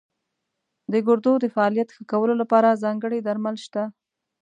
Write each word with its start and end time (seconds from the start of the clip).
د 0.91 0.93
ګردو 1.07 1.33
د 1.39 1.45
فعالیت 1.53 1.89
ښه 1.95 2.03
کولو 2.11 2.33
لپاره 2.41 2.79
ځانګړي 2.83 3.19
درمل 3.21 3.55
شته. 3.65 3.83